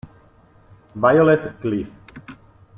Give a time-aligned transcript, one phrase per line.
[0.95, 1.93] Violet Cliff